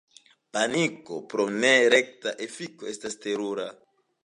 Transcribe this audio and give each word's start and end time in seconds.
Paniko, 0.55 1.17
pro 1.33 1.45
nerekta 1.65 2.35
efiko, 2.47 2.91
estas 2.95 3.21
terura. 3.27 3.71